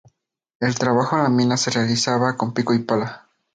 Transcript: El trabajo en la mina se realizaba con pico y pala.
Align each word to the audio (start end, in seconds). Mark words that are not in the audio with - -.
El 0.59 0.73
trabajo 0.79 1.15
en 1.15 1.21
la 1.21 1.29
mina 1.29 1.57
se 1.57 1.69
realizaba 1.69 2.35
con 2.35 2.55
pico 2.55 2.73
y 2.73 2.79
pala. 2.79 3.27